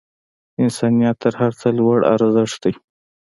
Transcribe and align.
انسانیت 0.63 1.15
تر 1.23 1.33
هر 1.41 1.51
څه 1.59 1.67
لوړ 1.77 1.97
ارزښت 2.13 2.57
دی. 2.63 2.73